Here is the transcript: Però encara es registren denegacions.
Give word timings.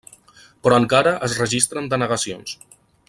Però 0.67 0.79
encara 0.83 1.13
es 1.27 1.37
registren 1.43 1.91
denegacions. 1.93 2.57